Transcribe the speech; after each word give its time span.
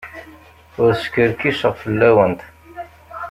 Ur 0.83 0.91
skerkiseɣ 1.01 1.73
fell-awent. 1.81 2.41